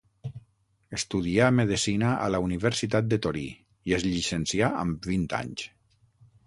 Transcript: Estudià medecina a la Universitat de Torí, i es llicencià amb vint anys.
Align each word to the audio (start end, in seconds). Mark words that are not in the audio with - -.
Estudià 0.97 1.49
medecina 1.57 2.13
a 2.13 2.31
la 2.37 2.39
Universitat 2.47 3.13
de 3.13 3.21
Torí, 3.27 3.47
i 3.91 3.97
es 4.01 4.09
llicencià 4.13 4.75
amb 4.87 5.09
vint 5.15 5.31
anys. 5.45 5.71